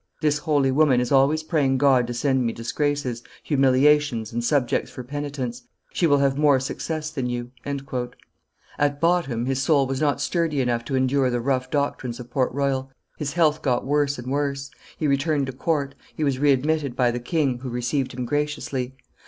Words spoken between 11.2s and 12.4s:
the rough doctrines of